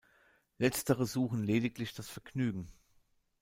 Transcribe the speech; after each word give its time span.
Letztere 0.57 1.05
suchen 1.05 1.43
lediglich 1.43 1.93
das 1.93 2.09
Vergnügen. 2.09 2.71